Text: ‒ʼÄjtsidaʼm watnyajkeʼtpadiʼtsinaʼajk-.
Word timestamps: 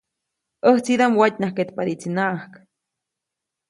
‒ʼÄjtsidaʼm 0.71 1.17
watnyajkeʼtpadiʼtsinaʼajk-. 1.19 2.55